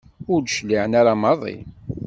[0.31, 1.57] Ur d-cliɛen ara maḍi.